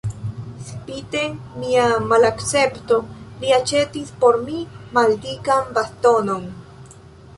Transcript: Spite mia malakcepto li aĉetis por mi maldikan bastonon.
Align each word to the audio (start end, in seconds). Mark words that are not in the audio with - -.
Spite 0.67 1.19
mia 1.63 1.83
malakcepto 2.13 2.97
li 3.43 3.53
aĉetis 3.61 4.11
por 4.25 4.41
mi 4.49 4.65
maldikan 4.99 5.71
bastonon. 5.79 6.53